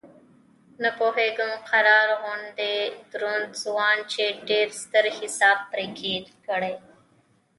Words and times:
نه 0.81 0.89
پوهېږم 0.99 1.51
قرار 1.69 2.09
غوندې 2.21 2.75
دروند 3.11 3.49
ځوان 3.63 3.97
چې 4.11 4.23
ډېر 4.49 4.67
ستر 4.81 5.05
حساب 5.19 5.57
پرې 5.71 5.87
کړی. 6.47 6.75